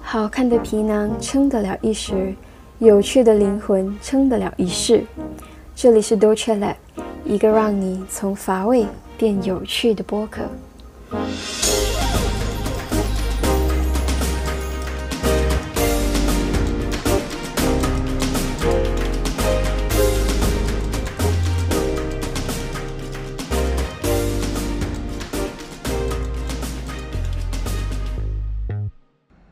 [0.00, 2.34] 好看的皮囊撑得了一时，
[2.78, 5.04] 有趣的灵魂撑得了一世。
[5.74, 6.76] 这里是 Dolce Lab，
[7.24, 8.86] 一个让你从乏味
[9.18, 10.42] 变有趣的播客。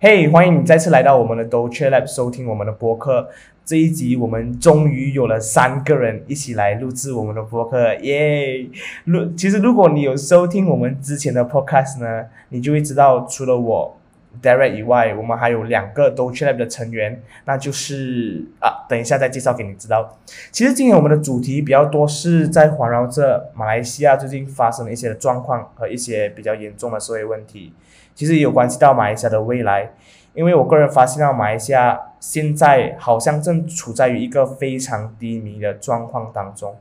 [0.04, 3.28] 嘿，欢迎你再次来到我们的 d o c h e Lab 收听我们的播客。
[3.64, 8.66] 这一集我们终于有了三个人一起来录制我们的播客，耶！
[9.04, 13.96] 如其实如果你有收听我们之前的 podcast 呢，你就会知道，除了我
[14.42, 20.18] Derek 以外，我们还有两个 d o c h e Lab 的成员，那就是啊，等一下再介绍给你知道。
[20.50, 27.72] 其实今天我们的主题比较多是在环绕着马来西亚最近发生的一些状况和一些比较严重的社会问题。
[28.14, 29.92] 其实也有关系到马来西亚的未来，
[30.34, 36.76] 因为我个人发现到马来西亚现在好像正处在于一个非常低迷的状况当中。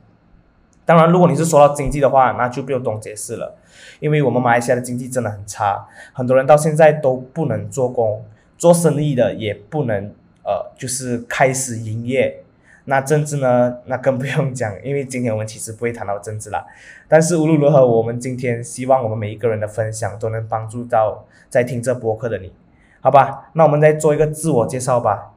[0.84, 3.56] 当然，如果你是说到经济的话，那就不用多解释了，
[4.00, 8.24] 因为我们马来西亚的经济真的很差，很多人到现在都不能做工，
[8.58, 10.12] 做生意的也不能
[10.44, 12.42] 呃，就是开始营业。
[12.84, 13.76] 那政治呢？
[13.86, 16.64] 那更不用讲，因为今天我们其实不会谈到政治啦。
[17.06, 22.52] 但是无论如何，我们今天希望我们每一个人的分享都能帮助到在听这播客的你，
[23.00, 23.50] 好吧？
[23.52, 25.32] 那我们再做一个自我介绍吧。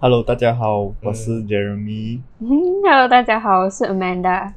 [0.00, 2.20] Hello，大家好，我是 Jeremy。
[2.40, 2.48] 嗯
[2.82, 4.52] Hello，大家好，我是 Amanda。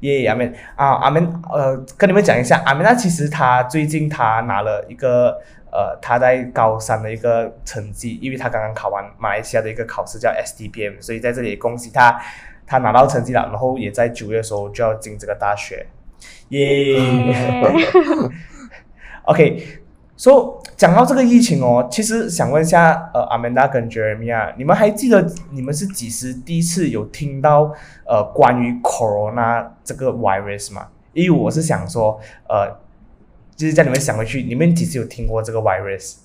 [0.00, 5.38] 耶，阿门啊，阿门，呃，跟你们讲一下，阿门，那其实她最近她拿了一个
[5.76, 12.18] 呃，他在高三的一个成绩，因为他刚刚考完马来西亚的一个考试叫 STPM，所以在这里恭喜他，
[12.66, 15.86] 他拿到成绩了，然后也在九月的时候就要进这个大学，
[16.48, 16.98] 耶。
[19.28, 19.62] OK，
[20.16, 27.70] 说、so, 讲到这个疫情哦，其实想问一下，呃，阿曼达跟 Jeremy 啊，你们还记得你们是几时第一次有听到
[28.06, 30.88] 呃关于 Corona 这个 virus 吗？
[31.12, 32.78] 因为我是想说，呃，
[33.56, 36.18] 就是叫你们想回去，你们几时有听过这个 virus？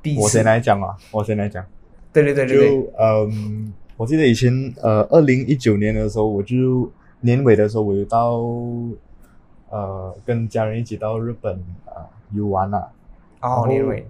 [0.00, 1.64] 第一次我先来讲啊，我先来讲。
[2.12, 6.90] 对对对对对，就嗯，我记得以前呃，二零一九年的时候，我就
[7.20, 8.40] 年尾的时候，我有到
[9.70, 12.88] 呃跟家人一起到日本啊、游玩啊。
[13.40, 14.06] 哦，后年尾，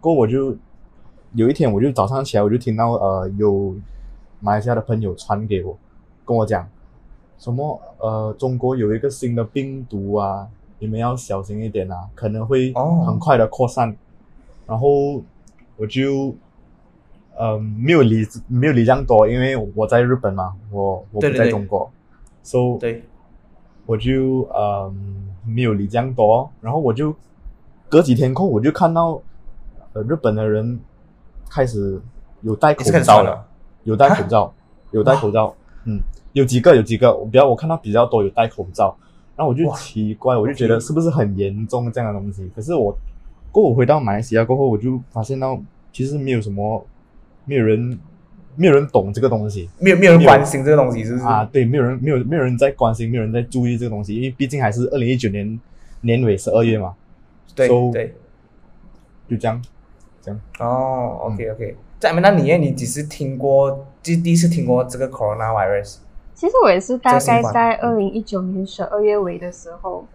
[0.00, 0.56] 过后我就
[1.34, 3.74] 有一天，我就早上起来，我就听到呃有
[4.38, 5.76] 马来西亚的朋友传给我，
[6.24, 6.66] 跟我讲
[7.36, 10.48] 什么呃中国有一个新的病毒啊，
[10.80, 13.04] 你们要小心一点啊，可能会哦。
[13.06, 13.96] 很快的扩散。
[14.66, 15.22] 然后
[15.76, 16.34] 我就
[17.38, 21.90] 嗯没有理没有理这样多，因为我在日本嘛，我我不在中国
[22.42, 23.02] ，so 对，
[23.86, 27.12] 我就嗯没有理这样多，然后我就
[27.88, 29.20] 隔几天后我就看到
[29.92, 30.78] 呃日本的人
[31.50, 32.00] 开始
[32.42, 33.44] 有戴口罩了，
[33.82, 34.52] 有戴口罩，
[34.92, 35.52] 有戴口罩，
[35.84, 35.98] 嗯，
[36.32, 38.96] 有几个有几个，我比较我看到比较多有戴口罩，
[39.40, 42.46] 然后我就哇奇怪，我就觉得是不是很严重这样的东西？
[42.54, 42.94] 可是我
[43.50, 45.58] 过我回到马来西亚过后，我就发现到
[45.90, 46.84] 其实没有什么，
[47.46, 47.98] 没有人
[48.54, 51.24] 没有人懂这个东西，没有没有人关心这个东西，是不是？
[51.24, 55.58] 啊，对，没有人没有没有人在关心，没有人在注意这个东西，因为毕竟还是二零一九年
[56.02, 56.94] 年尾十二月嘛，
[57.54, 58.14] 对 So- 对。
[59.26, 59.62] 就这样，
[60.20, 60.40] 这样。
[60.58, 63.86] 哦，OK OK，在那你你只是听过？
[64.02, 65.96] 第第一次听过这个 coronavirus？
[66.40, 70.06] 其实我也是大概在二零一九年十二月尾的时候，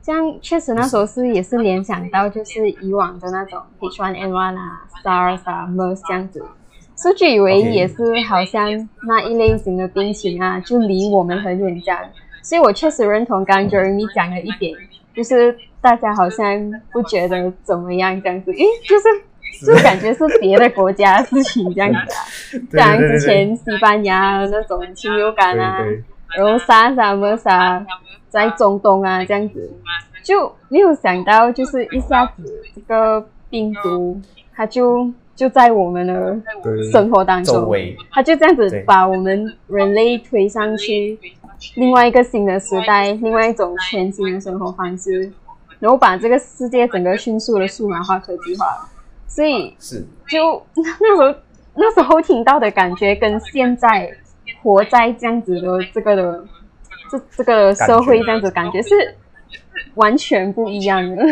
[0.00, 6.44] 这样确实那时候是也是联想到就是以往的那种 H1N1 啊、SARS 啊、MERS 这样子，
[6.96, 11.98] 数据以为也是好像那一类型的病情啊，就离我们很远这样，
[12.44, 14.72] 所以我确实认同刚刚 Jeremy 讲的一点，
[15.12, 16.46] 就是大家好像
[16.92, 19.08] 不觉得怎么样这样子，因为就是
[19.66, 22.20] 就感觉是别的国家的事情这样子啊。
[22.70, 23.08] 对像对对。
[23.08, 26.04] 对之前西班牙那种禽流感啊，对对
[26.36, 27.86] 然后 SARS 啊、MERS 啊，
[28.28, 29.70] 在中东啊这样子，
[30.22, 34.20] 就没有想到就是一下子这个病毒
[34.54, 36.40] 它就就在我们的
[36.90, 37.70] 生活当中
[38.10, 41.18] 它就这样子把我们人类推上去
[41.76, 45.30] 另外一个新的时代，另外一种全新的生活方式，
[45.78, 48.66] 然后把这个世界整个迅速的数码化、科技化，
[49.34, 50.04] 所以是。
[50.28, 51.38] 就那时候
[51.74, 54.10] 那时候听到的感觉，跟现在
[54.62, 56.44] 活在这样子的这个的
[57.10, 59.16] 这这个社会这样子的感觉是
[59.94, 61.22] 完全不一样的。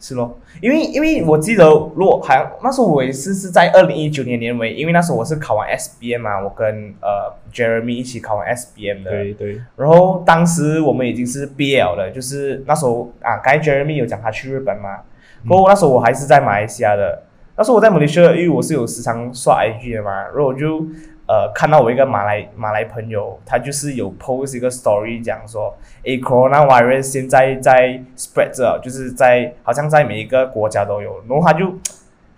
[0.00, 1.64] 是咯，因为因为我记得，
[1.96, 15.00] 如果好像那时候我也是是在二零一九年年尾，因为那时候我是考完 SBM 嘛，我跟呃 Jeremy 一起考完 SBM 的，对对，然后当时我们已经是毕业了的，就是那时候啊，刚才 Jeremy 有讲他去日本嘛，
[15.46, 17.22] 不过那时候我还是在马来西亚的，
[17.56, 20.78] 那时候我在马来西亚，因为我是有时常刷 IG 的嘛，然后我就
[21.26, 31.72] 呃看到我一个马来马来朋友，他就是有 post 一个 story 讲说，诶，coronavirus 现在在 spread 着，就是在好像在每一个国家都有，然后他就。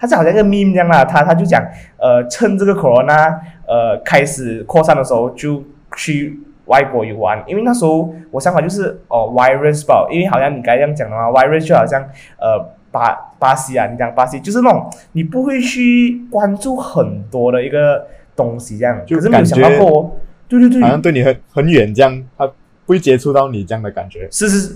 [0.02, 1.62] 他是好像一个 meme 这样啦，他他就讲，
[1.98, 3.38] 呃，趁这个 corona
[3.68, 5.62] 呃开始扩散的时候，就
[5.94, 12.00] 去外国游玩，因为那时候我想法就是哦，virus 吧，因为好像你刚才这样讲的话，virus 就好像
[12.38, 22.52] 呃巴巴西啊，你讲巴西就是那种你不会去关注很多的一个东西这样，就可是没有想到过，对对对好，像对你很很远这样，他不
[22.86, 24.26] 会接触到你这样的感觉。
[24.30, 24.74] 是是是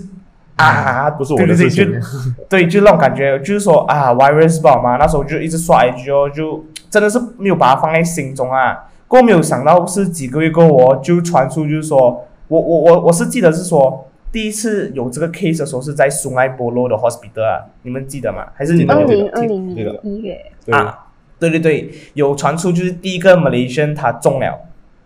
[0.55, 1.99] 啊，不是我对对对，的事情就
[2.47, 8.85] 对，就那种感觉，就是说啊，virus 不好嘛，那时候就一直刷 IG 哦，就真的是没有把它放在心中啊。
[9.07, 18.45] 过后没有想到是几个月过后哦，就传出就是说，我我我我是记得是说，第一次有这个 case 的时候是在苏埃波罗的 hospital 啊，你们记得吗？
[18.53, 19.73] 还是你们二有零二零
[20.21, 21.07] 月，对，啊，
[21.39, 24.59] 对对对，有传出就是第一个 Malaysian 他中了，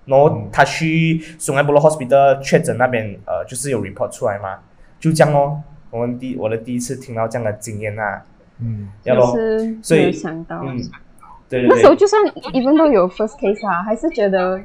[0.06, 4.58] 然后嗯他去松埃波罗 hospital 确诊那边，呃，就是有 report 出来嘛，
[5.00, 5.62] 就这样哦。
[5.92, 8.24] 我们第我的第一次听到这样的经验啊，
[8.60, 10.76] 嗯，就要咯，是所以没有想到，嗯，
[11.48, 12.20] 对对对，那时候就算
[12.52, 14.60] even 都有 first case 啊，还是觉得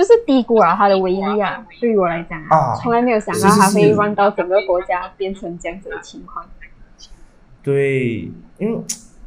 [0.00, 1.62] 就是低估了它的威力啊。
[1.78, 6.42] 对于我来讲啊从来没有想到是是它会是让到整个国家变成这样子的情况。
[7.62, 8.80] 对，因为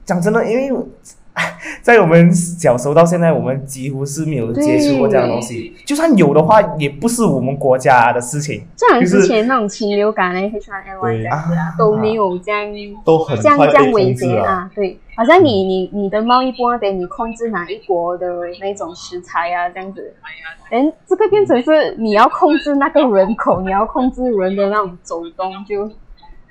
[0.04, 0.84] 讲真的，因为
[1.82, 8.64] 在我们小时候到现在，我们几乎是没有接触过这样的东西，就算有的话，也不是我们国家的事情。
[8.76, 12.68] 就像就是之前那种禽流感那 H1N1 这样子啊，都没有这样
[13.04, 14.32] 都很这样这样危控制了。
[14.32, 14.72] 险啊。
[14.76, 18.28] 对，好像你你你的贸易部那边，你控制哪一国的
[18.62, 20.14] 那种食材啊，这样子，
[20.70, 25.90] 哎，这个变成是你要控制那个人口，你要控制人的那种走动，就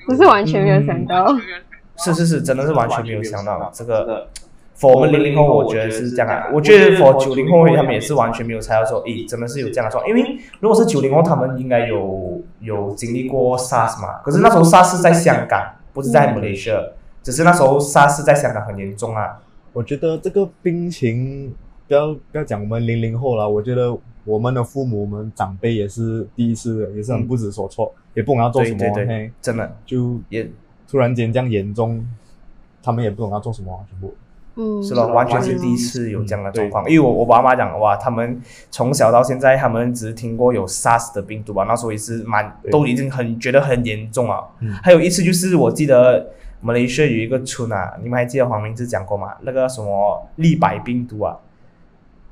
[0.07, 1.29] 不是完全没有想到。
[1.99, 4.29] 是是是，真的是完全没有想到这个。
[4.83, 6.51] For 我们零零后，我觉得是这样啊。
[6.53, 10.09] 我觉得 for 九零后他们也是完全没有猜到说，诶，真的是有这样的状况。
[10.09, 14.15] 因为如果是九零后，他们应该有有经历过 SARS 嘛。
[14.25, 16.89] 可是那时候 SARS 是在香港，不是在 Malaysia，
[17.23, 19.41] 只是那时候 SARS 在香港很严重啊。
[19.73, 21.55] 我觉得这个病情，
[21.87, 30.51] 不要不要讲我们零零后了，我觉得我们的父母、我们长辈也是第一次，也是很不知所措，也不懂要做什么，对对对，真的就也
[30.91, 32.07] 突然间这样严重，
[32.83, 34.13] 他们也不懂要做什么，全部。
[34.57, 36.89] 嗯，是咯，完全是第一次有这样的状况。
[36.89, 38.41] 因为我我爸妈讲，哇，他们
[38.71, 44.41] 从小到现在，他们只是听过有 SARS 的病毒吧，那时候也是蛮都已经很觉得很严重啊。
[44.61, 44.73] 嗯。
[44.83, 49.33] 还有一次就是我记得马来西亚有一个村啊，你们还记得黄明志讲过吗？
[49.43, 51.37] 那个什么立百病毒啊，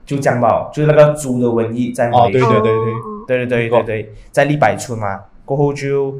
[0.04, 6.14] 就讲吧，就是那个猪的瘟疫在马来西亚，哦对对对哦对对对对对，在立百村嘛，过后就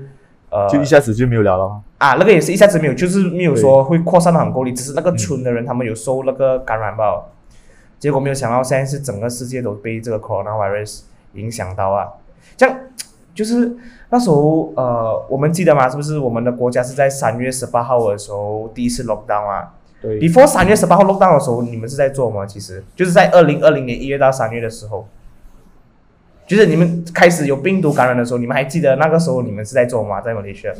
[0.51, 1.81] 呃就一下子就没有了了。
[1.99, 7.25] 啊，那个也是一下子没有，就是没有说会扩散到很够力，只是那个村的人他们有受那个感染吧，
[7.99, 11.01] 结果没有想到现在是整个世界都被这个 coronavirus
[11.35, 12.09] 影响到啊，
[12.57, 12.77] 这样
[13.35, 13.77] 就是
[14.09, 15.89] 那时候呃，我们记得吗？
[15.89, 22.47] 是不是我们的国家是在三月十八号的时候第一次 lockdown 啊对，？before 三月十八号 lockdown 的时候，你们是在做吗？
[22.47, 25.07] 其实就是在二零二零年一月到三月的时候。
[26.51, 30.21] 就是你们开始有病毒感染的时候，你们还记得那个时候你们是在做吗？
[30.21, 30.75] 在马来西亚？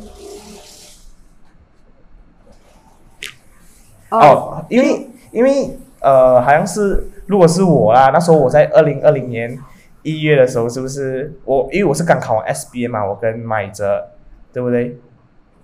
[4.09, 9.57] 哦，哦，因为因为呃，好像是如果是我啊，那时候我在二零二零年
[10.03, 14.09] 一月的时候，是不是我因为我是刚考完 SBA 嘛，我跟麦哲，
[14.51, 14.97] 对不对？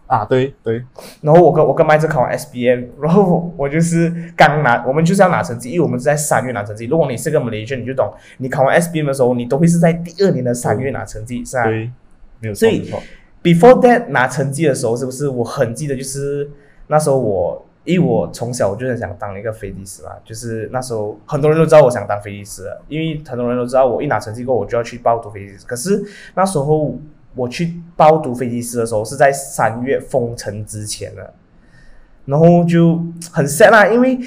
[0.08, 0.84] 啊，对对，
[1.22, 6.86] 然后我跟我跟麦哲考完 SBM，然后我就是刚拿，我们就是要拿成绩，因为我们是在三月拿成绩。
[6.86, 11.66] 如果你是个 Malaysian，你就懂，你考完 SBM 的时候，你都会是在第二年的三月拿成绩，是吧？
[11.66, 11.92] 对，
[12.40, 12.92] 没有错，所以。
[13.44, 16.50] Before that 拿成绩的时候，是不是我很记得就是
[16.88, 25.66] 那时候我，因为我从小我就很想当一个飞机师嘛，就是那时候很多人都知道我想当飞机师了，因为很多人都知道我一拿成绩过后我就要去报读飞机师。
[25.66, 26.04] 可是
[26.36, 26.98] 那时候
[27.38, 31.34] 我去报读飞机师的时候是在三月封城之前了，
[32.26, 33.00] 然后就
[33.32, 34.20] 很 sad 啦，因为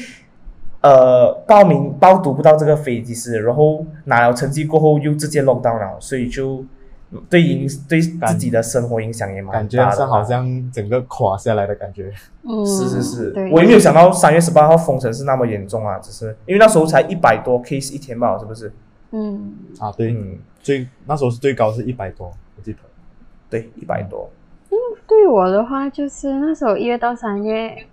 [0.80, 6.64] 呃报名报读不到这个飞机师，然后拿了成绩过后又直接 lock down 了，所以就
[7.28, 12.12] 对影对自己的生活影响也蛮大感觉大的上好像整个垮下来的感觉。
[12.44, 18.72] 嗯，是是是，，我也没有想到三月十八号封城是那么严重啊，只是因为那时候才一百多 case 一天吧，是不是？
[19.10, 22.32] 嗯，啊，对，嗯，最那时候是最高是一百多。
[23.50, 24.30] 对，一百多。
[24.70, 24.76] 嗯
[25.06, 27.86] 对我的话，就是那时候一月到三月，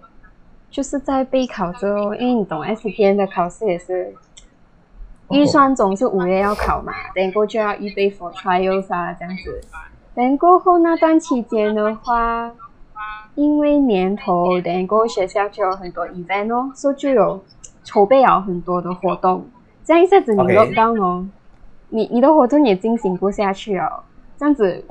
[0.69, 4.13] 就是在备考之后，因为你懂 S P N 的考试也是
[5.31, 9.59] 预算总是五月要考嘛，等过就要预备 for trials 啊这样子。
[10.13, 12.51] 等过后那段期间的话，
[13.33, 17.43] 因为年头，等过学校就有很多 event 哦，所以就有
[17.83, 19.47] 筹备了很多的活动。
[19.83, 21.27] 这样一下子你 lock down 哦，
[21.89, 24.03] 你你的活动也进行不下去哦，
[24.37, 24.83] 这样子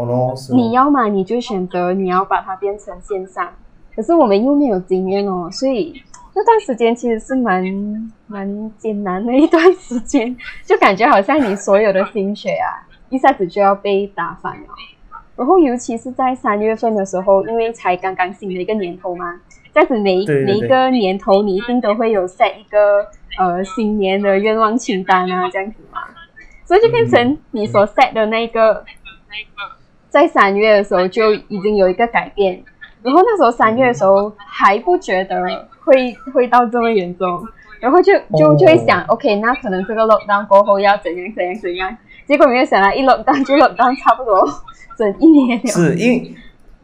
[0.52, 3.48] 你要嘛你就选择你要把它变成线上，
[3.94, 6.02] 可是我们又没有经验哦，所以
[6.34, 7.64] 那段时间其实是蛮
[8.26, 10.36] 蛮艰难的一段时间，
[10.66, 14.66] 就感觉好像你所有的心血啊，一下子就要被打翻了。
[15.36, 19.38] 然后尤其是在三月份的时候，因为才刚刚新的一个年头嘛，
[19.72, 23.06] 这样子每每一个年头你一定都会有 set 一个
[23.38, 26.00] 呃新年的愿望清单啊，这样子嘛，
[26.64, 28.82] 所以就变成你所 set 的那个
[30.08, 32.62] 在三月的时候就已经有一个改变，
[33.02, 35.42] 然后那时候三月的时候还不觉得
[35.84, 37.44] 会会到这么严重，
[37.80, 44.48] 然后就就哦就会想、o k 那可能这个 lockdown 过后要怎样怎样怎样，结果没有想到一 lockdown 就 lockdown 差不多
[44.96, 45.66] 整一年了。
[45.66, 46.34] 是因为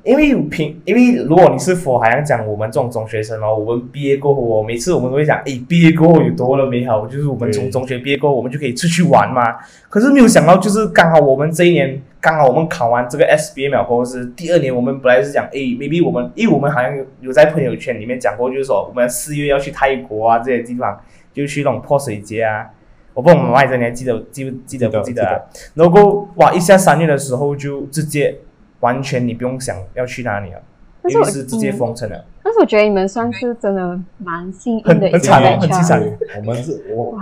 [0.05, 9.57] 因为平因为如果你是否好像讲我们这种中学生哦，我们毕业过后哦，每次我们都会讲，哎，毕业过后有多么美好，就是我们从中学毕业过后，我们就可以出去玩嘛。
[9.89, 20.97] 可是没有想到，就是刚好我们这一年，刚好我们考完这个 SBA 秒过后是第二年，我们本来是讲，诶，maybe 我们，因为我们好像有有在朋友圈里面讲过，就是说我们四月要去泰国啊这些地方，
[21.33, 22.71] 就去那种泼水节啊。
[23.13, 25.35] 我不知道我们外甥你还记得记不记得不记得啊？
[25.75, 28.39] 然后哇，一下三月的时候就直接
[28.79, 30.63] 完全你不用想要去哪里了，
[31.09, 32.25] 因为是直接嗯封城了。
[32.45, 36.03] 但是我觉得你们算是真的蛮幸运很的一个很惨很凄惨
[36.39, 37.19] 我们是我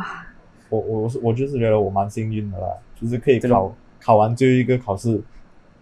[0.69, 2.67] 我我是我就是觉得我蛮幸运的啦，
[3.01, 5.21] 就是可以这考考完最后一个考试，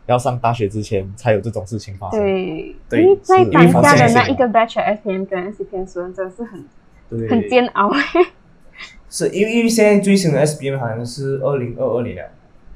[0.06, 2.20] 要上大学之前才有这种事情发生。
[2.20, 6.64] 对，对因为在是当下的那一个 batch SPM 跟 SCPM student 真的是很，
[7.28, 7.90] 很煎熬。
[9.10, 12.22] 是因为因为现在最新的 S P M 好像是二零二二年了，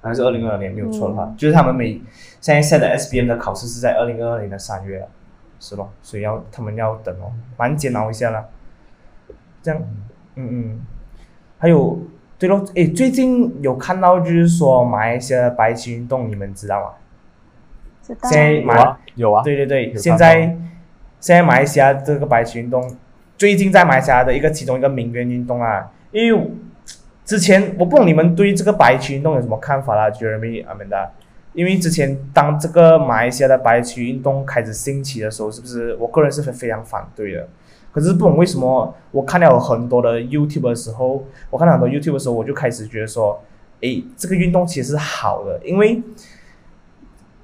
[0.00, 2.00] 好像是二零二二年没有错的话，嗯就是他们每
[2.40, 5.08] 现在 set 的 S P M 的考试是在二零二二年的三月了，
[5.60, 8.44] 是咯，所以要他们要等哦，蛮煎熬一下啦。
[9.62, 9.82] 这样，
[10.36, 10.80] 嗯嗯，
[11.58, 12.00] 还有
[12.42, 16.90] 对咯，诶，最近有看到就是说马来西亚的白旗运动，你们知道吗？
[18.02, 20.40] 知道现在有啊有啊，对对对，现在
[21.20, 22.96] 现在马来西亚这个白旗运动，
[23.38, 26.50] 最近在马来西亚的一个其中一个名媛运动啊，因为
[27.24, 31.10] 之前我不懂你们对这个白旗运动有什么看法啦，Jeremy、Amanda，
[31.52, 37.48] 因为之前当这个马来西亚的白旗运动开始兴起的时候，是不是我个人是非非常反对的？
[37.92, 43.38] 可是不懂为什么，我看了很多的 YouTube 的时候，我看了很多 YouTube 的时候，我就开始觉得说，
[43.82, 46.02] 诶，这个运动其实是好的，因为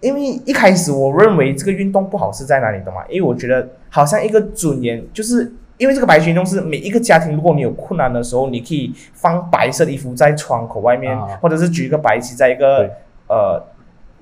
[0.01, 3.03] 因为一开始我认为这个运动不好是在哪里，懂吗？
[3.09, 12.89] 因为我觉得好像一个尊严，就是因为这个白裙运动是每一个家庭，如果你有困难的时候，你可以放白色的衣服在窗口外面，啊或者是举一个白旗在一个
[13.29, 13.63] 呃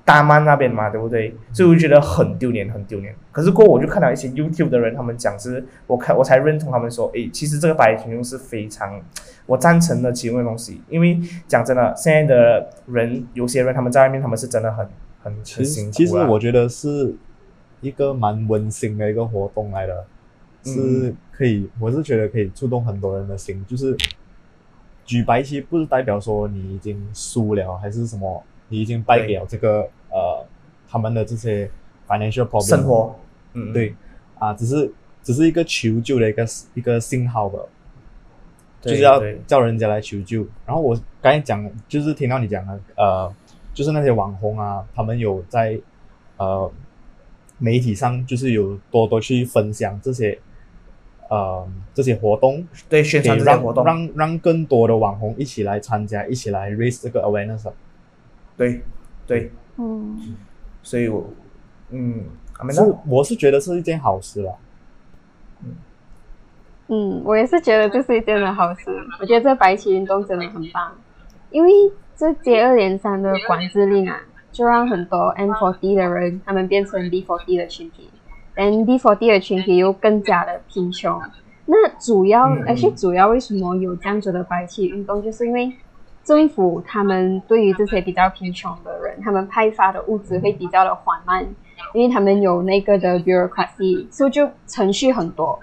[0.07, 1.35] 大曼那边嘛，对不对？
[1.51, 3.13] 所以我就觉得很丢脸，很丢脸。
[3.29, 9.01] 可是过后我就看到一些 YouTube 的人，他们讲是，我看我才认同他们说，诶，其实这个白旗运动是非常
[9.45, 14.87] 我赞成的其中的东西，因为讲真的，现在的人有些人他们在外面，他们是真的很
[15.21, 17.13] 很很其辛苦啊实其实我觉得是
[17.81, 20.05] 一个蛮温馨的一个活动来的，
[20.63, 23.61] 嗯是可以，我是觉得可以触动很多人的心。
[23.67, 23.93] 就是
[25.03, 30.45] 举白旗不是代表说你已经输了，还是什么，你已经败给了这个呃
[30.89, 31.69] 他们的这些
[32.07, 33.15] financial problem 生活，
[33.53, 33.93] 嗯，对。
[34.39, 34.91] 啊，只是
[35.23, 36.45] 只是一个求救的一个
[36.75, 37.59] 一个信号吧。
[38.79, 40.45] 就，是要叫人家来求救。
[40.65, 43.33] 然后我刚才讲，就是听到你讲的，呃，
[43.73, 45.79] 就是那些网红啊，他们有在
[46.37, 46.71] 呃
[47.57, 50.37] 媒体上，就是有多多去分享这些
[51.29, 57.73] 呃这些活动，对宣传这些活动，让让更多的网红一起来参加，一起来 raise 这个 awareness 啊。
[58.55, 58.81] 对
[59.25, 60.35] 对，嗯，
[60.83, 61.25] 所以我
[61.91, 62.25] 嗯，
[62.57, 64.53] 阿美是娜，我是觉得是一件好事啦。
[66.89, 68.89] 嗯，我也是觉得这是一件的好事。
[69.19, 70.95] 我觉得这白旗运动真的很棒，
[71.51, 71.71] 因为
[72.15, 74.19] 这接二连三的管制令啊，
[74.51, 78.09] 就让很多 N4D 的人他们变成 D4D 的群体
[78.55, 81.21] ，N D4D 的群体又更加的贫穷。
[81.65, 85.71] 那主要嗯，而且主要为什么有这样子的白旗运动，就是因为
[86.27, 91.41] 政府他们对于这些比较贫穷的人，他们派发的物资会比较的缓慢，
[91.93, 95.57] 因为他们有那个的 bureaucracy，所以就程序很多。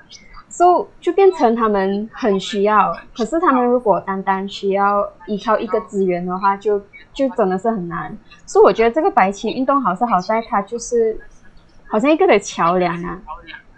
[0.49, 6.81] 所、以就变成他们很需要，可是他们如果单单需要依靠一个资源的话，就
[7.13, 8.17] 就真的是很难。
[8.47, 11.21] 所以我觉得这个白旗运动好是好在它就是
[11.89, 13.21] 好像一个的桥梁啊，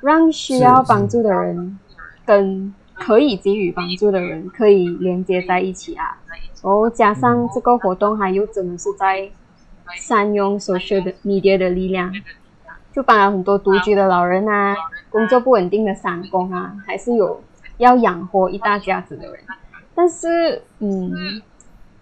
[0.03, 1.79] 让需要帮助的人
[2.25, 6.17] 跟可以给予帮助的人可以连接在一起啊。
[6.63, 9.29] 然后加上这个活动，还有真的是在
[9.97, 12.13] 善用 social media 的力量，
[12.93, 14.75] 就帮了很多独居的老人啊，
[15.11, 17.41] 工作不稳定的散工啊，还是有
[17.77, 19.37] 要养活一大家子的人。
[19.95, 21.13] 但是，嗯，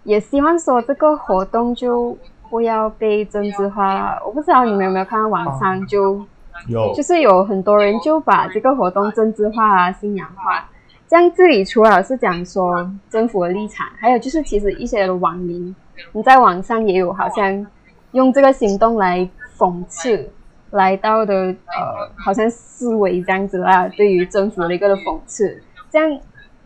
[0.03, 2.17] 也希望说这个活动就
[2.49, 4.21] 不要被政治化了。
[4.25, 6.25] 我不知道你们有没有看到网上就
[6.67, 10.67] 有就是有很多人就把这个活动政治化啊、信仰化。
[11.07, 15.75] 这样这里除了是讲说政府的立场，还有就是其实一些网民，
[16.13, 17.65] 你在网上也有好像
[18.11, 20.29] 用这个行动来讽刺
[20.71, 26.19] 来到的呃，好像思维这样子啦，对于政府的一个的讽刺，这样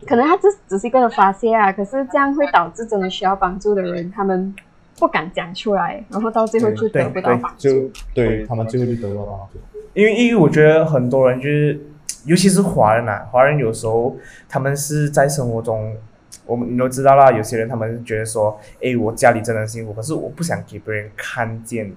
[0.06, 4.54] 可能他这只是一个的发泄啊，可是这样会导致真的需要帮助的人，他们
[4.98, 7.90] 不敢讲出来，然后到最后就得不到帮助。
[8.14, 9.58] 对他们最后就得到帮助。
[9.92, 11.80] 因为因为我觉得很多人就是，
[12.24, 14.16] 尤其是华人啊，华人有时候
[14.48, 15.96] 他们是在生活中，
[16.46, 21.92] 我们你都知道啦，有些人他们觉得说，诶，我家里真的很辛苦，可是我不想给别人看见，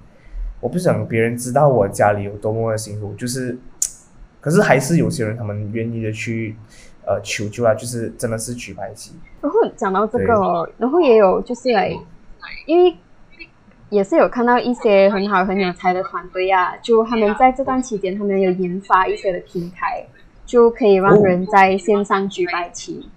[0.61, 3.57] 我不想别人知道我家里有多么的辛苦，就是，
[4.39, 6.55] 可是还是有些人他们愿意的去
[7.05, 11.91] 呃求救啊，就是真的是举白旗，然后讲到这个哦，然后也有就是来，
[12.65, 12.95] 因为
[13.93, 20.03] 也是有看到一些很好很有才的团队啊，就他们在这段期间，他们有研发一些的平台，
[20.47, 23.07] 就可以让人在线上举白旗。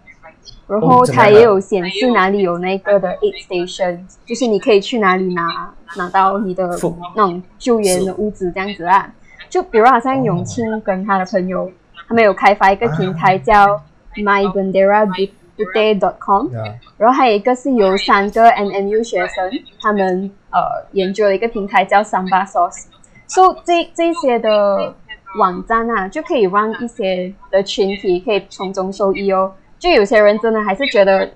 [0.68, 6.68] 然后它也有显示哪里有那个的 aid station，就是你可以去哪里拿拿到你的
[7.14, 9.10] 那种救援的物资这样子啊。
[9.48, 11.72] 就比如好像永庆跟他的朋友，
[12.08, 13.80] 他们有开发一个平台叫
[14.16, 19.48] mybandera.com，呀，然后还有一个是由三个 NMU 学生
[19.80, 22.86] 他们呃研究了一个平台叫 Samba Source，
[23.26, 24.94] 所、so, 这这些的
[25.38, 29.52] 网站啊，就可以让一些的群体可以从中受益哦。
[29.78, 31.30] 就有些人真的还是觉得，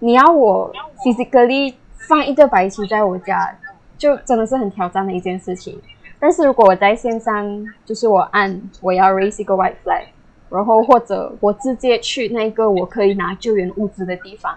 [0.00, 0.70] 你要我
[1.02, 1.72] physically
[2.08, 3.56] 放一个白旗在我家，
[3.96, 5.80] 就真的是很挑战的一件事情。
[6.20, 10.02] 但是如果我在线上，就是我按我要 raise 一个 white flag，
[10.50, 14.54] 然后或者我直接去那个我可以拿救援物资的地方，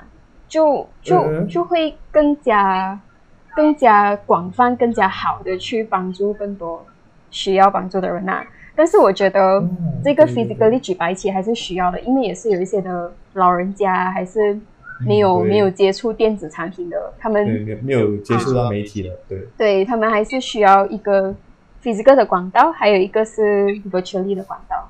[0.49, 2.99] 就就嗯就会更加
[3.55, 6.85] 更加广泛、更加好的去帮助更多
[7.29, 8.45] 需要帮助的人啊。
[8.75, 14.57] 但是我觉得嗯这个 physically 举白旗还是需要的，因为也是有一些的老人家还是
[15.05, 21.33] 没有、嗯没有接触电子产品的，他们对，没有没有接触到媒体的，对，对他们还是需要一个
[21.83, 24.89] physical 的管道，还有一个是 virtually 的管道。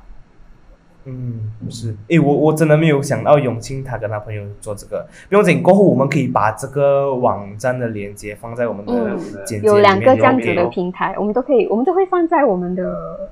[1.05, 13.31] 嗯，是，诶，我我真的没有想到永庆他跟他朋友做这个，不用紧，过后我们可以把这个网站的链接放在我们的嗯简介有两个这样子的平台，我们都可以，我们都会放在我们的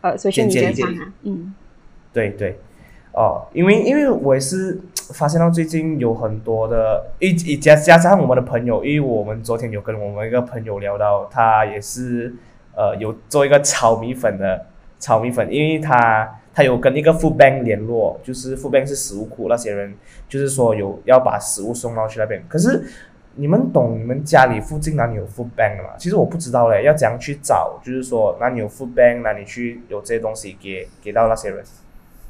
[0.00, 1.12] 呃 social 简介上啊。
[1.22, 1.54] 嗯，
[2.12, 2.58] 对对，
[3.12, 4.80] 哦，因为因为我也是
[5.14, 12.34] 发现到最近有很多的，一一加加上我们的朋友，因为我们昨天有跟我们一个朋友聊到，他也是
[12.74, 14.66] 呃有做一个炒米粉的
[14.98, 19.94] 炒米粉，因为他他有跟一个 food bank 联络，就是 food bank 是食物库那些人，
[20.28, 22.82] 就是说有要把食物送到去那边，可是。
[23.38, 25.90] 你们懂你们家里附近哪里有 food bank 的吗？
[25.98, 27.78] 其实我不知道嘞，要怎样去找？
[27.84, 31.62] 就是说哪里有 food bank，哪里去有这些东西给给到那些人？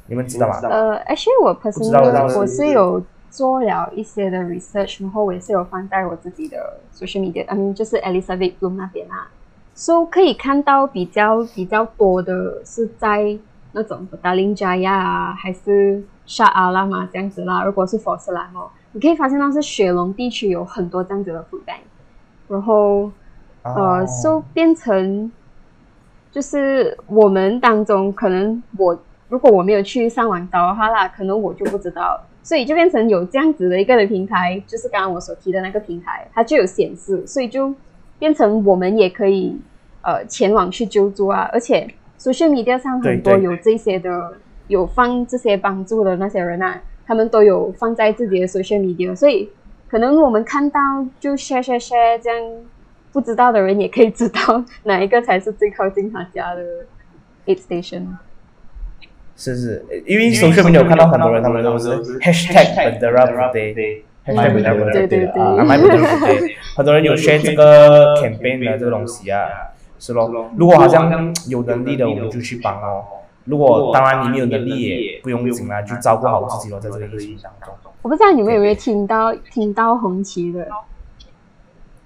[0.07, 0.59] 你们知道吗？
[0.63, 9.31] 呃，actually 我 personally 我是有做了一些的 research，然后我也是有放在我自己的 social media，I mean 就是 Elizabeth Bloom 那边啊
[9.75, 13.37] ，so 可以看到比较比较多的是在
[13.77, 17.63] 那种 n j a y a 啊，还是 Shah Alam 啊这样子啦。
[17.63, 21.81] 如果是佛斯兰哦，你可以发现到是雪隆地区有很多这样子的 food bank，
[22.47, 23.11] 然后
[23.61, 25.31] 呃哦，so 变成
[26.31, 37.73] 就是我们当中可能我如果我没有去上网找的话啦，可能我就不知道，所以就变成有这样子的一个的平台，就是刚刚我所提的那个平台，它就有显示，所以就
[38.17, 39.55] 变成我们也可以
[40.01, 41.87] 呃前往去救助啊，而且
[42.31, 44.33] social media 上很多对对有这些的
[44.67, 49.49] 有放这些帮助的那些人啊，他们都有放在自己的 social media，所以
[49.89, 50.79] 可能我们看到
[51.19, 52.43] 就 share share share 这样。
[53.13, 56.61] 不知道的人也可以知道哪一个才是最靠近他家的
[57.47, 58.05] aid station。
[59.35, 68.63] 是是，因为 social media 有看到很多人，他们都是 hashtag Bandera Birthday，hashtag Bandera 对对 Birthday 对啊，My Bandera Birthday，很多人有 share 这个 campaign
[68.69, 69.47] 的这个东西啊，
[69.99, 70.49] 是咯。
[70.55, 73.03] 如果好像有能力的，我们就去帮哦。
[73.45, 77.91] 如果当然你没有能力也不用紧啦，就照顾好自己咯，在这个疫情当中。
[78.01, 80.67] 我不知道你们有没有听到听到红旗的，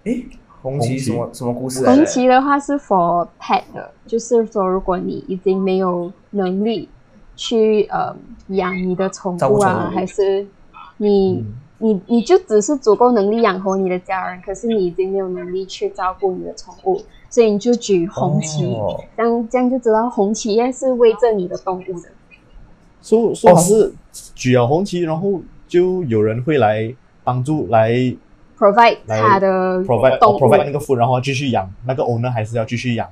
[0.03, 0.25] 诶，
[0.61, 1.83] 红红旗旗什么什么故事？
[1.85, 6.87] 红旗的话是 for pet 的，就是说如果你已经没有能力
[7.35, 8.15] 去呃
[8.49, 10.45] 养你的宠物啊，物还是
[10.97, 22.09] 你、嗯你你就只是足够能力养活你的家人，可是你已经没有能力去照顾你的宠物，所以你就举红旗，哦这样这样就知道红旗也是为着你的动物的。
[23.01, 23.91] 说说哦还是
[24.35, 27.91] 举了红旗，然后就有人会来帮助来
[28.57, 33.07] provide 来它的 provide 动 oh, 那个 food，然后继续养那个 owner 还是要继续养。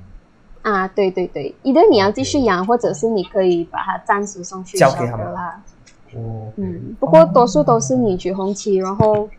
[0.61, 5.59] 啊，对对对，一个你要继续养，或者是你可以把它暂时送去交给他们啦。
[6.15, 9.29] 哦，嗯，不过多数都是你举红旗，然后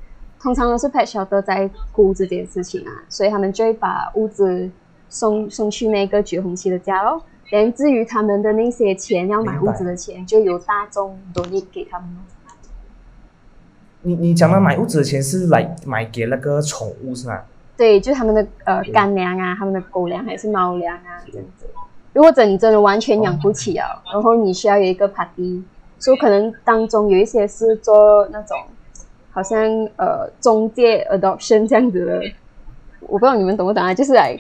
[0.40, 4.70] 通常都是 pet shelter 在顾这件事情啊，所以他们就会把物资
[5.08, 7.22] 送送去那个橘红旗的家咯。
[7.50, 12.22] 连至于他们的那些钱要买物资的钱，就由大众 donate 给他们咯。
[14.02, 17.40] 你你讲的买物资的钱是来买给那个宠物是吗？
[17.76, 21.66] 对，就他们的呃干粮啊，他们的狗粮还是猫粮啊这样子。
[22.12, 25.62] 如果真你真的完全养不起啊，然后你需要有一个 party，
[26.00, 28.56] 所以可能当中有一些是做那种
[29.30, 29.62] 好像
[29.96, 32.20] 呃中介 adoption 这样子的，
[33.02, 33.94] 我不知道你们懂不懂啊？
[33.94, 34.36] 就是来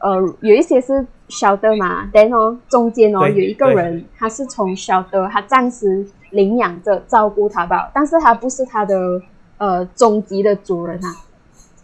[0.00, 9.22] 呃有一些是 shelter 嘛，then 哦中间哦有一个人他是从 shelter 他暂时领养着照顾他吧，但是他不是他的
[9.56, 11.08] 呃终极的主人啊。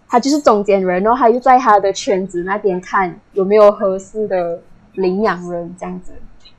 [0.07, 4.61] 他就是中间人，然后他又在他的圈子那边看有没有合适的
[4.92, 6.12] 领养人这样子，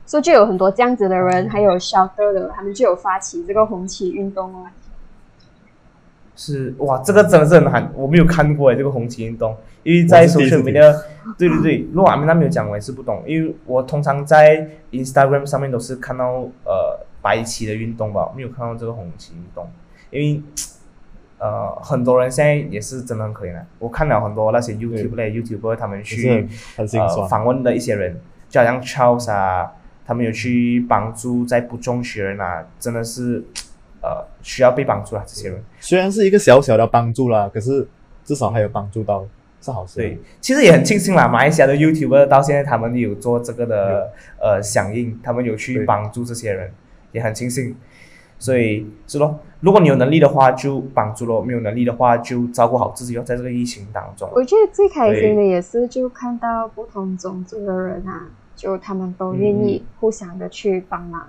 [0.06, 4.66] 所以就有很多这样子的人，还有 shelter 的，他们就有发起这个红旗运动哦。
[6.36, 10.94] 是哇，这个真的是很罕，我没有看过哎，这个红旗运动，因为在 social media，
[11.38, 19.68] 对对对， 如果阿明那没有讲，我也是不懂，因为我通常在 Instagram 上面都是看到呃白旗的运动吧，没有看到这个红旗运动，
[20.10, 20.42] 因为
[21.40, 26.86] 呃很多人现在也是真的很可怜啊，我看了很多那些 YouTube 类 YouTuber 他们去呃。
[27.28, 29.72] 访问的一些人，就好像 Charles 啊，
[30.06, 33.42] 他们有去帮助在不中学人啊，真的是
[34.02, 35.60] 呃需要被帮助啊，这些人。
[35.80, 37.86] 虽然是一个小小的帮助啦，可是
[38.24, 39.26] 至少还有帮助到，
[39.60, 39.96] 是好事。
[39.96, 46.72] 对，其实也很庆幸啦，马来西亚的 YouTuber 到现在他们有做这个的呃响应，他们有去对帮助这些人，
[47.12, 47.74] 也很庆幸。
[48.38, 54.28] 所以是咯，如果你有能力的话就帮助咯，没有能力的话就照顾好自己哦，在这个疫情当中。
[54.34, 61.28] 我觉得最开心的也是就看到不同种族的人啊，就他们都愿意互相的去帮忙，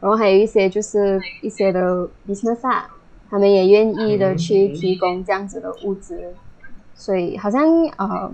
[0.00, 2.88] 然后还有一些就是一些的 business 啊，
[3.30, 6.34] 他们也愿意的去提供这样子的物资，
[6.94, 7.62] 所以好像
[7.98, 8.32] 呃。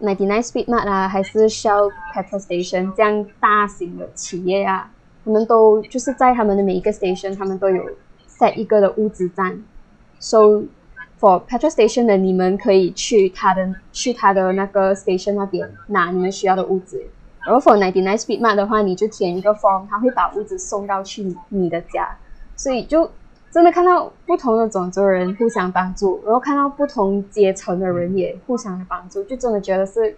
[0.00, 4.90] Ninety Nine Speed Mart 啊，还是 Shell Petrol Station 这样大型的企业啊，
[5.24, 7.82] 他们都就是在他们的每一个 station，他们都有
[8.28, 9.62] set 一个的物资站
[10.18, 10.64] ，so
[11.18, 17.06] for petrol station 的你们可以去他的去他的那个 station 那边拿你们需要的物资。
[17.46, 22.16] 然后 for ninety nine speed mart 的话，你就填一个 form，他会把物资送到去你你的家，
[22.56, 23.10] 所以就
[23.50, 30.16] 真的看到不同的种族人互相帮助，然后看到不同阶层的人也互相的帮助，就真的觉得是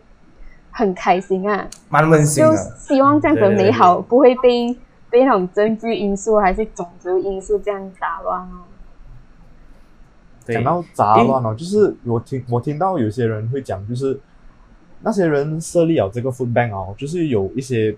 [0.71, 1.67] 很开心啊！
[1.89, 2.55] 蛮温馨就。
[2.79, 4.77] 希望这样子美好不会被
[5.11, 8.65] 被那种政治因素还是种族因素这样打乱哦。
[10.45, 14.21] 对讲到杂乱哦，就是我听我听到有些人会讲，就是
[15.07, 17.97] 那些人设立了这个 food bank 哦，就是有一些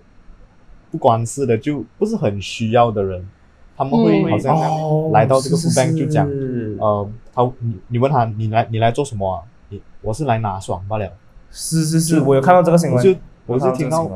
[0.91, 3.27] 不关事的，就不是很需要的人，
[3.75, 9.41] 他们会嗯好像哦来到这个是 food bank 就讲，是呃，他你你问他你来你来做什么啊？
[9.69, 11.11] 你我是来拿爽罢了。
[11.49, 14.07] 是是是，我有看到这个新闻，就我有看是听到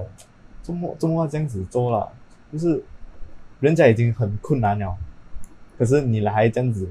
[0.61, 2.07] 周末周末这样子做了，
[2.51, 2.83] 就是
[3.59, 4.95] 人家已经很困难了，
[5.79, 6.87] 可是你来这样子，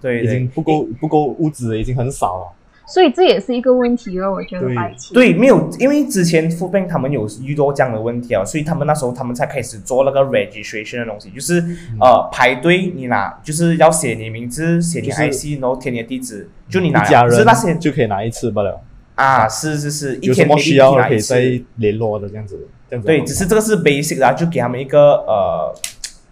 [0.00, 2.46] 对对已经不够不够物资，已经很少了。
[2.86, 5.14] 所以这也是一个问题了，我觉得对白起。
[5.14, 11.62] 对，没有，因为之前 Food Bank 他们有遇到这样的问题啊，所以他们那时候他们才开始做那个 registration 的东西，就是、
[12.00, 18.80] 呃排队你拿，就是要写你名字，写你就是 IC，然后填你的地址，就你拿家人是那些就可以拿一次罢了，
[19.14, 22.68] 啊，是是是，一有什天么需要拿一次可以再联络的这样子。
[22.90, 25.74] 这样子对，只是这个是 basic 的、啊，就给他们一个呃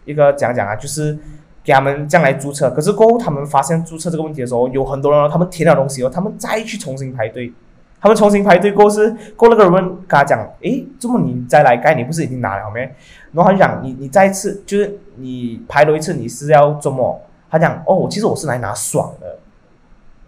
[0.05, 1.17] 一个讲讲啊，就是
[1.65, 2.71] 给他们这样来注册。
[2.71, 7.53] 可是过后他们发现注册这个问题的时候，有很多人他们填了东西哦，他们再去重新排队。
[8.01, 12.81] 他们重新排队过后是过那个人跟他讲，诶，这么你再来盖，你不是已经拿了没？
[13.33, 17.21] 然后他就讲你你再一次就是你排了一次，你是要做么？
[17.49, 19.39] 他讲哦，其实我是来拿爽的，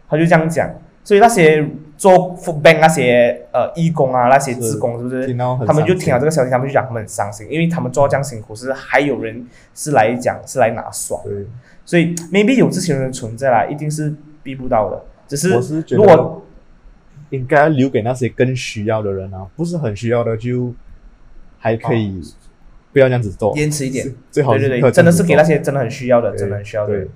[0.08, 0.70] 他就这样讲。
[1.04, 5.34] 所以那些做 food bank 那些呃义工啊，那些职工是不是？
[5.66, 11.46] 他们就听到这个消息，他们就讲他们很伤心，因为他们做这样辛苦，是还有人是来讲是来拿爽，对，
[11.84, 15.04] 所以 maybe 有这些人的存在啦，一定是避不到的。
[15.28, 15.50] 只是
[15.90, 20.72] 如果得应该留给那些更需要的人啊，不是很需要的就
[21.58, 22.20] 还可以
[22.92, 27.06] 不要这样子做，延迟一点，最好是真的是给那些真的很需要的，真的很需要的。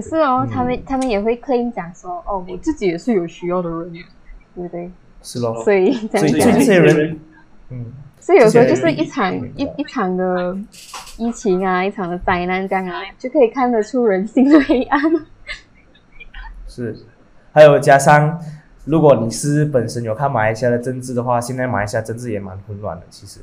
[0.00, 0.50] 可是哦，嗯。
[0.50, 3.92] 他们他们也会 claim 讲说，哦，我自己也是有需要的人，
[4.54, 4.90] 对不对？
[5.22, 7.20] 是咯，所以所以这些人，
[7.68, 10.56] 嗯，所以有时候就是一场一一场的
[11.18, 15.00] 疫情啊，一场的灾难这样啊，就可以看得出人性的黑暗。
[16.66, 16.96] 是，
[17.52, 18.40] 还有加上，
[18.86, 23.04] 如果你是本身有看马来西亚的政治的话，现在马来西亚政治也蛮混乱的。
[23.10, 23.40] 其实，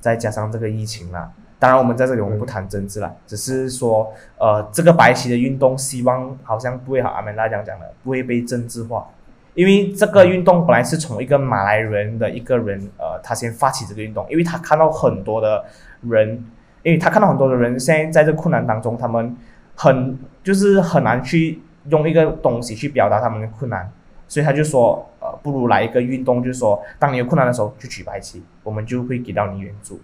[0.00, 9.06] 再加上这个疫情啦，当然我们在这里我们不谈政治啦，只是说，呃，这个白旗的运动，希望好像不会好阿曼达讲讲的，不会被政治化。
[9.52, 15.62] 因为这个运动本来是从一个马来人的一个人，呃，他先发起这个运动，因为他看到很多的
[16.08, 16.42] 人，
[16.82, 19.36] 因为他看到很多的人现在在这困难当中，他们
[19.74, 23.92] 很就是很难去用一个东西去表达他们的困难，
[24.26, 30.00] 所以他就说，呃，不如来一个运动，就是说，当你有困难的时候就举白旗，我们就会给到你援助。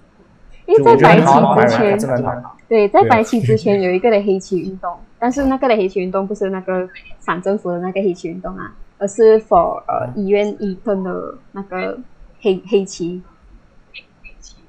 [0.66, 2.44] 因为在白很好，马来旗之前。
[2.68, 6.88] 对，在白棋之前有一个的黑棋运动，但是那个的黑棋运动不是那个
[7.20, 11.96] 反政府的那个黑棋运动啊，而是 for 呃医院医生的那个
[12.40, 13.22] 黑黑旗。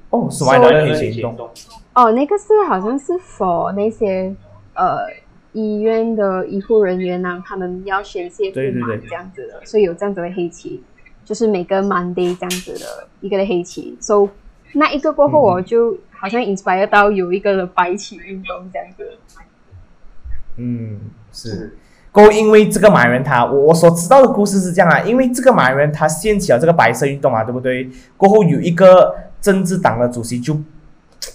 [0.10, 1.50] 哦，什么来的黑旗运动？
[1.94, 4.32] 哦，那个是好像是 for 那些
[4.76, 5.00] 呃
[5.54, 10.84] 医院的医护人员啊，他们要宣泄不满这样子的，所以有这样子的黑棋，
[11.26, 13.98] 就是每个 Monday 这样子的一个的黑棋。
[14.00, 14.30] So
[14.73, 19.17] 那一个过后，嗯我就好像 inspire 到有一个的白旗运动这样子。
[20.58, 20.99] 嗯，
[21.32, 21.77] 是。
[22.12, 27.88] 过因为这个马来人他，我我所知道的故事是这样啊，因为这个马来人他掀起了这个白色运动嘛，对不对？
[28.15, 30.60] 过后有一个政治党的主席就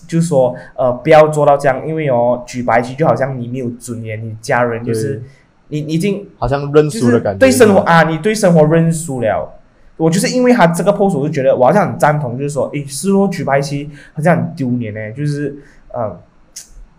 [0.09, 5.23] 就说，呃，不要做到这样，因为哦，举白旗就好像你没有尊严，你家人就是
[5.69, 9.55] 你你已经好像认输的感觉，对生活啊，你对生活认输了。
[10.03, 15.57] 我就是因为他这个 post，我就觉得我好像很赞同，就是说，诶，失落举白旗好像很丢脸呢，就是
[15.93, 16.19] 呃，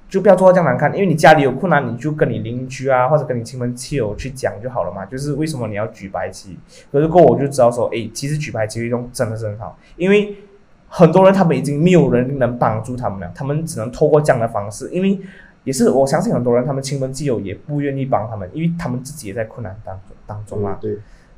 [0.07, 5.05] 就不要做到这样难看，因为你家里有困难，你就跟你邻居啊，或者跟你亲朋戚友去讲就好了嘛。
[5.05, 6.57] 就是为什么你要举白旗？
[6.91, 10.35] 可是过我就知道说，诶，其实举白旗运动真的是很好，因为
[10.87, 15.19] 很多人他们已经没有人能帮助他们了，他们只能透过这样的方式，因为
[15.63, 20.77] 也是我相信很多人他们亲朋戚友也不愿意帮他们，因为他们自己也在困难当中当中啊。
[20.79, 20.97] 对，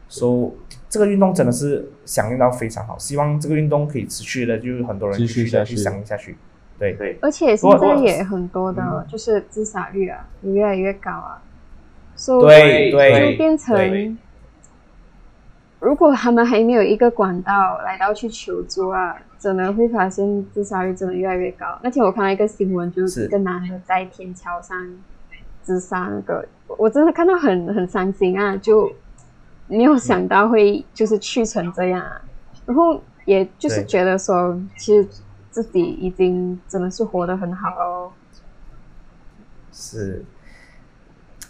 [0.10, 0.52] 以
[0.90, 5.76] 这个运动真的是响应到非常好，希望这个运动可以持续的，就是很多人继续的去下去。
[5.76, 6.38] 响应下去。
[6.80, 6.94] 对。
[6.94, 11.42] 对，而且现在也很多的嗯，就是自杀率啊，也越来越高啊，
[12.16, 13.32] 所以对对。
[13.32, 14.18] 就变成，
[15.80, 21.78] 如果他们还没有一个管道来到去求助啊，真的会发现自杀率真的越来越高。
[21.84, 23.22] 那天我看到一个新闻，就是。
[23.22, 24.78] 是一个男的在天桥上
[25.62, 28.92] 自杀，那个我真的看到很很伤心啊，就
[29.68, 32.22] 没有想到会就是去成这样啊，
[32.66, 35.08] 然后也就是对觉得说，其实
[35.50, 38.12] 自己已经真的是活得很好哦。
[39.72, 40.24] 是，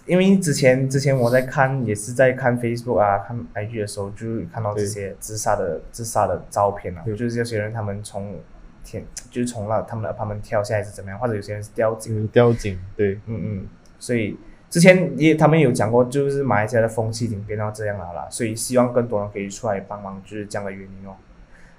[0.06, 8.36] 因为之前之前我在看，也是在看 Facebook 啊、看 IG 的时候，就看到这些自杀的自杀的照片啊，就是有些人他们从
[8.84, 13.68] 天就是从那他们的他们跳下来是怎么样，或者有些人是掉井嗯，吊颈，对，嗯嗯，
[14.00, 14.38] 所以
[14.76, 21.16] 之前也他们有讲过，就是马来西亚的风气已经变到这样了啦，所以希望更多人可以出来帮忙，就是这样的原因哦。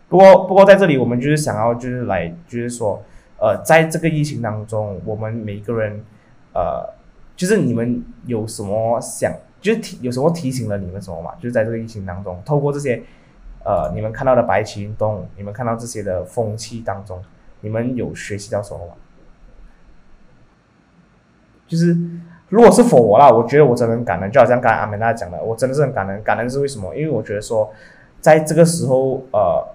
[0.08, 3.02] 不过不过在这里，我们就是想要就是来就是说，
[3.38, 6.02] 呃，在这个疫情当中，我们每一个人，
[6.54, 6.88] 呃，
[7.36, 9.30] 就是你们有什么想，
[9.60, 11.34] 就是提有什么提醒了你们什么嘛？
[11.34, 13.02] 就是在这个疫情当中，透过这些，
[13.62, 17.22] 呃，你们看到的白旗运动，你们看到这些的风气当中，
[17.60, 18.94] 你们有学习到什么吗？
[21.68, 21.94] 就是
[22.48, 26.22] 如果是否我啦，我觉得我真的很感恩，就好像刚才阿美娜讲的，我真的是很感恩。
[26.22, 26.94] 感恩是为什么？
[26.94, 27.68] 因为我觉得说，
[28.20, 29.66] 在这个时候，呃，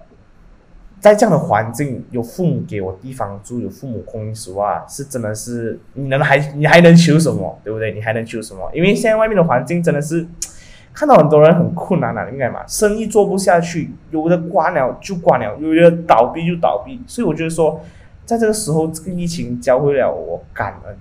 [0.98, 7.92] 在这样的环境，有父母给我地方住，有父母供应食物啊，是真的是你能还你还能求什么，对不对？
[7.92, 8.70] 你还能求什么？
[8.72, 10.26] 因为现在外面的环境真的是
[10.94, 17.82] 看到很多人很困难了啊，应该嘛，生意做不下去，有的关了就关了，有的倒闭就倒闭，所以我觉得说，
[18.24, 20.96] 在这个时候，这个疫情教会了我感恩。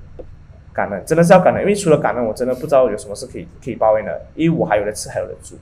[0.73, 5.55] 感恩真的是要感恩，因为除了感恩，我真的不知道有什么是可以可以抱怨的，因为我还有的吃，还有的住，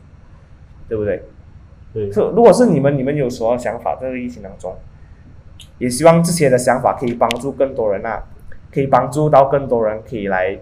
[0.87, 1.23] 对不对？
[1.91, 3.95] 对，是，如果是你们，你们有什么想法？
[3.95, 4.75] 在这个疫情当中，
[5.79, 8.23] 也希望这些的想法可以帮助更多人啊，
[8.71, 10.59] 可以帮助到更多人，可以来，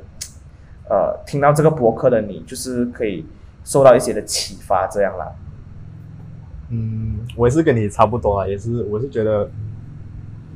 [0.89, 3.25] 呃，听到这个博客的你，就是可以
[3.65, 5.35] 受到一些的启发，这样啦。
[6.69, 9.49] 嗯，我也是跟你差不多啊，也是，我是觉得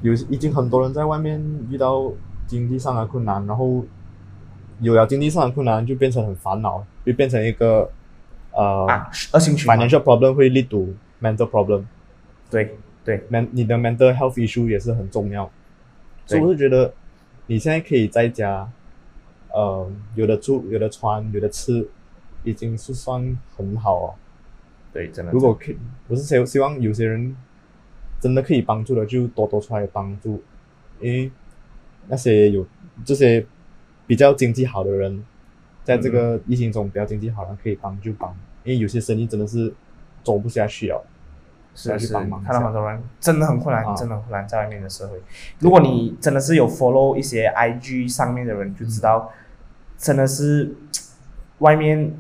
[0.02, 2.10] 有已经很多人在外面遇到
[2.52, 3.86] 经济上的困难，然后
[4.82, 7.90] 有了经济上的困难，就变成很烦恼，就变成一个
[8.52, 9.80] 呃、啊，恶性循环。
[9.80, 11.86] financial problem 会 lead to mental problem，
[12.50, 15.50] 对对 men 你的 mental health issue 也是很重要。
[16.26, 16.94] 所以我是觉得
[17.48, 18.70] 你现在可以在家，
[19.54, 21.88] 呃，有的住，有的穿，有的吃，
[22.44, 24.14] 已经是算很好哦。
[24.92, 25.32] 对，真的。
[25.32, 25.78] 如果可以，
[26.10, 27.34] 我是希希望有些人
[28.20, 30.44] 真的可以帮助的，就多多出来帮助，
[31.00, 31.32] 因为
[32.08, 32.66] 那些有
[33.06, 33.46] 这些
[34.08, 35.24] 比较经济好的人，
[35.84, 38.30] 在这个疫情中比较经济好的人可以帮就帮，
[38.64, 39.74] 因为有些生意真的是
[40.24, 41.06] 走不下去了。
[41.86, 45.22] 要去是是，帮忙看到很多人真的很困难，啊真的很困难，在外面的社会。
[45.60, 49.32] 如果你真的是有 follow 一些 IG 上面的人，就知道
[49.98, 50.76] 真的是
[51.60, 52.14] 外面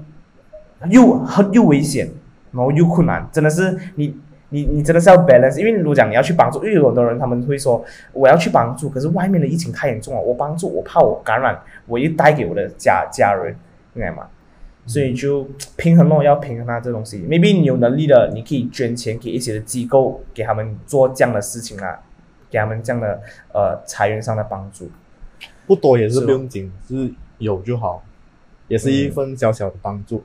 [0.89, 2.10] 又很又危险，
[2.54, 4.15] 然后又困难，真的是你
[4.52, 5.58] 你你真的是要 balance。
[5.58, 7.84] 因为如果讲你要去帮助，因为有很多人他们会说
[8.14, 13.56] 我要去帮助，可是外面的疫情太严重了，我帮助我怕我感染，我又带给我的家家人，
[13.94, 14.28] 明白吗？
[14.88, 17.20] 所以就平衡咯，要平衡啊，这东西。
[17.20, 22.00] maybe 你有能力的，你可以捐钱给一些的机构，给他们做这样的事情啊，
[22.50, 23.22] 给他们这样的
[23.54, 24.90] 呃财源上的帮助。
[25.68, 28.04] 不多也是不用紧，是有就好，
[28.68, 30.18] 也是一份小小的帮助。
[30.18, 30.24] 对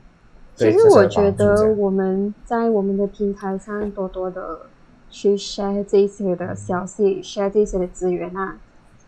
[0.57, 4.61] 其实我觉得我们在我们的平台上多多的
[5.07, 8.57] 去 share 这些的消息，share 这些的资源啊，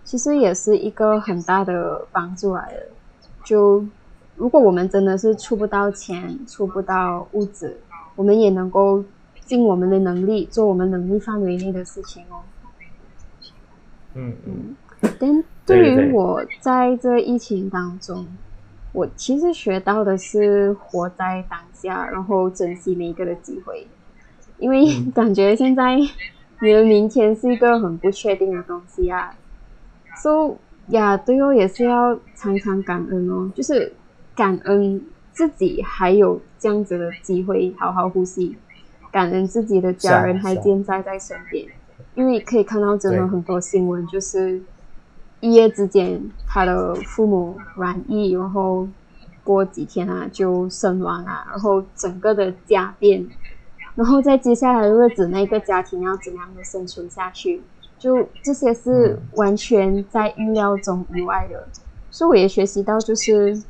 [0.03, 2.85] 其实也是一个很大的帮助来的。
[3.43, 3.83] 就
[4.35, 7.75] 如果我们真的是出不到钱、出不到物质，
[8.15, 9.03] 我们也能够
[9.43, 12.45] 尽我们的能力做我们能力范围内的事情哦。
[14.13, 14.75] 嗯嗯，
[15.19, 18.27] 但对于我在这疫情当中，
[18.91, 23.87] 我其实学到的是活在当下，然后珍惜每一个的机会，
[24.57, 29.35] 因为 感觉现在你的明天是一个很不确定的东西啊。
[30.21, 33.93] So 呀，对哦，也是要常常感恩哦，就是
[34.35, 38.57] 感恩自己还有这样子的机会好好呼吸，
[39.11, 41.65] 感恩自己的家人还健在在身边。
[42.15, 44.61] 因为可以看到真的很多新闻，就是
[45.41, 48.87] 一夜之间他的父母染疫，然后
[49.43, 53.25] 过几天啊就身亡啊，然后整个的家变，
[53.95, 57.61] 然后在接下来的日子，那个家庭要怎样的生存下去，
[57.97, 61.67] 就这些是完全在预料中以外的，
[62.11, 63.63] 所以我也学习到就是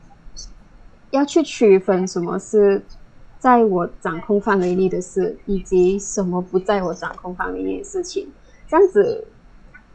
[1.11, 2.81] 要去区分什么是
[3.37, 8.27] 在我掌控范围内的事，以及什么不在我掌控范围内的事情。
[8.67, 9.25] 这样子，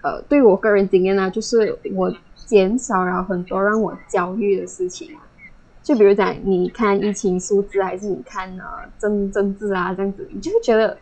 [0.04, 5.24] 呃，对我个人经验呢，就是我减少了很多让我焦虑的事情啊。
[5.82, 8.64] 就比如讲，你看疫情数字，还是你看呃
[8.98, 10.94] 政政治啊，这样子，你就会觉得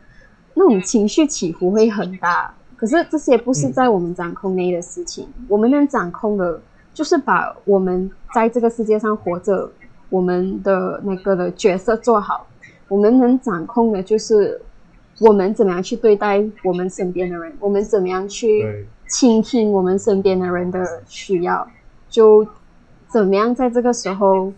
[0.55, 2.55] 那种情绪起伏会很大。
[2.77, 6.61] 可是这些不是在我们掌控内的事情，我们能掌控的，
[6.95, 9.69] 就是把我们在这个世界上活着，
[10.11, 12.47] 我们的那个的角色做好。
[12.89, 14.61] 我们能掌控的就是
[15.21, 21.69] 我们怎么样去对待我们身边的人，我们怎么样去，倾听我们身边的人的需要，
[22.09, 22.47] 就
[23.09, 24.51] 怎么样在这个时候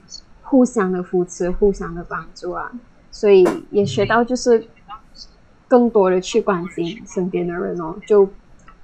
[0.43, 2.71] 互相的扶持、互相的帮助啊。
[3.11, 4.65] 所以也学到就是
[5.67, 8.29] 更多的去关心身边的人哦，就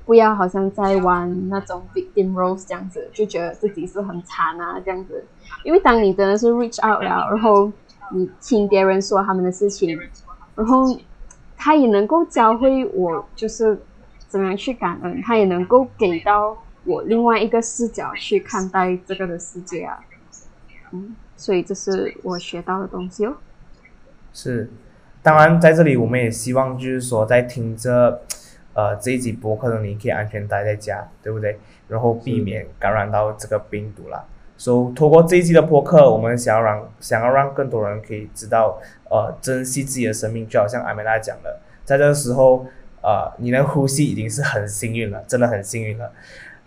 [0.04, 5.24] 不要好像在玩那种 victim roles 这样子，就觉得自己是很惨啊这样子。
[5.62, 7.70] 因为当你真的是 reach out 了，然后
[8.12, 9.96] 你听别人说他们的事情，
[10.56, 10.98] 然后
[11.56, 13.80] 他也能够教会我，就是
[14.30, 19.98] 怎么样去感恩，他也能够给到我另外一个视角去看待这个的世界啊。
[20.92, 23.34] 嗯，所以这是我学到的东西哦。
[24.32, 24.70] 是。
[25.22, 28.22] 当然，在这里我们也希望就是说，在听着
[28.72, 31.58] 呃这一集播客的你，可以安全待在家，对不对？
[31.88, 34.24] 然后避免感染到这个病毒啦。
[34.56, 42.66] 所、以，通过这一期的播客，我们想要让想要让更多人可以知道，呃，珍惜自己的生命，就好像阿美拉讲的，在这个时候，
[43.02, 46.10] 呃，你能呼吸已经是很幸运了，真的很幸运了。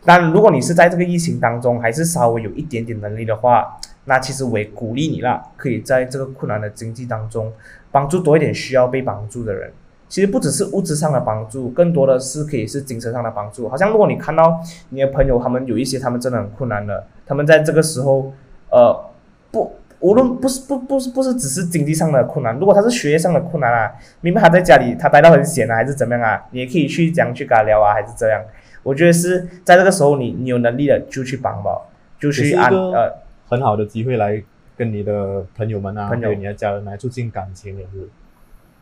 [0.05, 7.53] 但如果你是在这个疫情当中，还是稍微有一点点能力的话，那其实我也鼓励你啦，可以在这个困难的经济当中，
[7.91, 9.71] 帮助多一点需要被帮助的人。
[10.09, 13.67] 其实不只是物质上的帮助，更多的是可以是精神上的帮助。
[13.69, 18.31] 好像如果你看到你的朋友，他们有一些他们真的很困难的，他们在这个时候，
[18.69, 19.05] 呃，
[19.51, 23.89] 不，无论不是不不是不是只是经济上的困难，如果他是学业上的困难啊，
[24.19, 28.41] 明白他在家里他待到很闲啊，还是怎么样啊，你也可以去这样去跟他聊啊，还是这样。
[28.83, 31.83] 我觉得是在这个时候你你有能力的就去帮吧，
[32.19, 33.15] 就去按呃
[33.47, 34.43] 很好的机会来
[34.75, 38.09] 跟你的朋友们啊，朋友还有你的家人来促进感情，也是。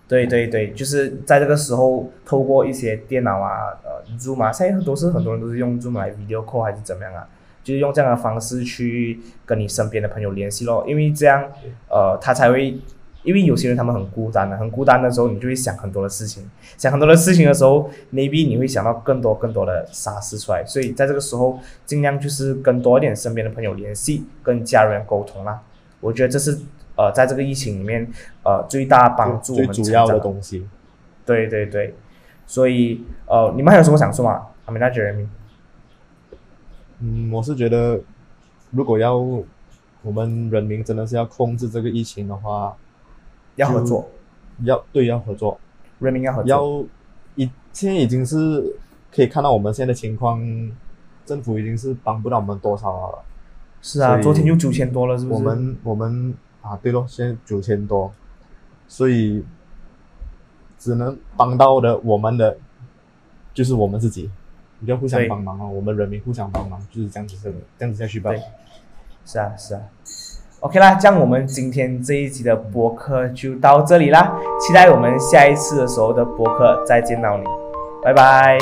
[0.07, 7.25] 对对对，就是在这个时候，透过一些电脑啊，呃，Zoom 啊，现在都是很多人都是用 Zoom 来 video call 还是怎么样啊，
[7.63, 11.43] 就是用这样的方式去跟你身边的朋友联系咯，因为这样，
[11.89, 12.79] 呃，他才会
[13.23, 20.65] 因为有些人他们很孤单的，很孤单的时候，你就会想很多的事情，想很多的事情的时候，maybe 你会想到更多更多的傻事出来。
[20.65, 25.61] 所以在这个时候，尽量就是跟多一点身边的朋友联系，跟家人沟通啦。
[25.99, 26.57] 我觉得这是
[26.95, 28.07] 呃，在这个疫情里面，
[28.43, 30.67] 呃，最大帮助我最们主要的东西。
[31.23, 31.93] 对对对，
[32.47, 34.47] 所以呃，你们还有什么想说吗？
[34.65, 35.27] 阿米娜 Jeremy，
[37.01, 37.99] 嗯，我是觉得，
[38.69, 42.75] 如果要我们人民真的是要控制这个疫情的话，
[43.55, 44.07] 要合作，
[44.63, 45.59] 要对要合作，
[45.99, 46.85] 人民要合作，要
[47.35, 48.75] 已现在已经是
[49.13, 50.39] 可以看到我们现在的情况，
[51.25, 53.23] 政府已经是帮不到我们多少了。
[53.81, 55.39] 是啊，昨天就九千多了，是不是？
[55.39, 58.11] 我们我们啊，对咯，现在九千多，
[58.87, 59.43] 所以
[60.77, 62.57] 只能帮到的我们的
[63.53, 64.29] 就是我们自己，
[64.81, 68.31] 比较互相帮忙啊，我们人民互相帮忙，就是这样子的，这样子下去吧。
[68.31, 68.41] 对
[69.23, 69.81] 是啊是啊。
[70.61, 77.43] OK 啦，这样我们今天这一集的播客就到这里啦，期待我们下一次的时候的播客再见到你，
[78.03, 78.57] 拜拜。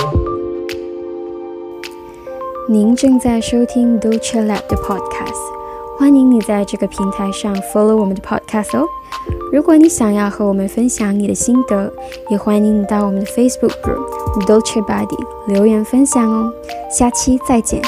[2.70, 5.59] 您正在收听 d o c h e Lab 的 Podcast，
[6.00, 8.88] 欢迎你在这个平台上 follow 我们的 Podcast 哦。
[9.52, 11.92] 如果你想要和我们分享你的心得，
[12.30, 16.54] 也欢迎你到我们的 Facebook group Dolce Body 留言分享哦。
[16.90, 17.82] 下期再见。